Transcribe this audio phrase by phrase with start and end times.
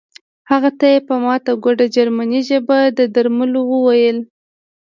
[0.49, 4.17] هغه ته یې په ماته ګوډه جرمني ژبه د درملو وویل